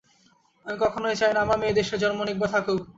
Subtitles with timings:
[0.65, 2.81] আমি কখনই চাই না আমার মেয়ে এই দেশে জন্ম নিক বা থাকুক।